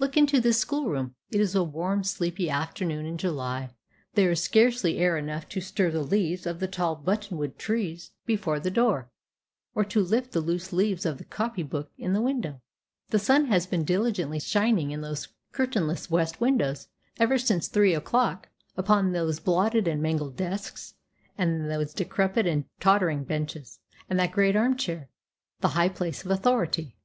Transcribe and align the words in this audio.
Look 0.00 0.16
into 0.16 0.40
this 0.40 0.58
school 0.58 0.86
room. 0.88 1.14
It 1.30 1.40
is 1.40 1.54
a 1.54 1.62
warm, 1.62 2.02
sleepy 2.02 2.50
afternoon 2.50 3.06
in 3.06 3.16
July; 3.16 3.70
there 4.14 4.32
is 4.32 4.42
scarcely 4.42 4.98
air 4.98 5.16
enough 5.16 5.48
to 5.50 5.60
stir 5.60 5.92
the 5.92 6.02
leaves 6.02 6.46
of 6.46 6.58
the 6.58 6.66
tall 6.66 6.96
buttonwood 6.96 7.56
tree 7.58 8.00
before 8.26 8.58
the 8.58 8.72
door, 8.72 9.08
or 9.76 9.84
to 9.84 10.02
lift 10.02 10.32
the 10.32 10.40
loose 10.40 10.72
leaves 10.72 11.06
of 11.06 11.18
the 11.18 11.24
copy 11.24 11.62
book 11.62 11.92
in 11.96 12.12
the 12.12 12.20
window; 12.20 12.60
the 13.10 13.20
sun 13.20 13.44
has 13.44 13.68
been 13.68 13.84
diligently 13.84 14.40
shining 14.40 14.90
into 14.90 15.06
those 15.06 15.28
curtainless 15.52 16.10
west 16.10 16.40
windows 16.40 16.88
ever 17.20 17.38
since 17.38 17.68
three 17.68 17.94
o'clock, 17.94 18.48
upon 18.76 19.12
those 19.12 19.38
blotted 19.38 19.86
and 19.86 20.02
mangled 20.02 20.34
desks, 20.34 20.94
and 21.38 21.70
those 21.70 21.94
decrepit 21.94 22.48
and 22.48 22.64
tottering 22.80 23.22
benches, 23.22 23.78
and 24.10 24.18
that 24.18 24.32
great 24.32 24.56
arm 24.56 24.76
chair, 24.76 25.08
the 25.60 25.68
high 25.78 25.88
place 25.88 26.24
of 26.24 26.32
authority. 26.32 26.96